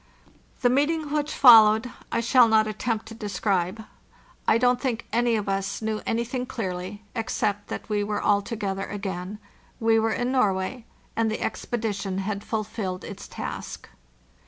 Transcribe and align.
The 0.61 0.69
meeting 0.71 1.11
which 1.13 1.31
followed 1.31 1.91
I 2.11 2.21
shall 2.21 2.47
not 2.47 2.65
attempt 2.65 3.05
to 3.09 3.13
describe. 3.13 3.83
I 4.47 4.57
don't 4.57 4.81
think 4.81 5.05
any 5.13 5.35
of 5.35 5.47
us 5.47 5.79
knew 5.79 6.01
anything 6.07 6.47
clearly, 6.47 7.03
except 7.15 7.67
that 7.67 7.87
we 7.87 8.03
were 8.03 8.19
all 8.19 8.41
together 8.41 8.85
again—we 8.87 9.99
were 9.99 10.13
in 10.13 10.31
Nor 10.31 10.55
way—and 10.55 11.29
the 11.29 11.39
expedition 11.41 12.17
had 12.17 12.43
fulfilled 12.43 13.03
its 13.03 13.27
task. 13.27 13.89